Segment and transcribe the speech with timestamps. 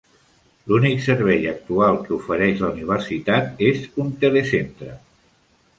[0.71, 4.99] L'únic servei actual que ofereix la universitat és un telecentre.